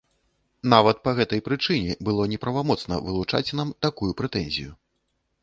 [0.73, 4.71] Нават па гэтай прычыне было неправамоцна вылучаць нам такую прэтэнзію.